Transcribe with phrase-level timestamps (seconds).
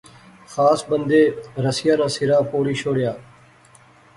[0.53, 1.21] خاص بندے
[1.63, 3.13] رسیا ناں سرا پوڑی شوڑیا